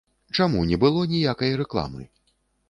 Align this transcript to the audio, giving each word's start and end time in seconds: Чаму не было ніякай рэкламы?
Чаму 0.37 0.63
не 0.71 0.79
было 0.83 1.03
ніякай 1.11 1.55
рэкламы? 1.61 2.03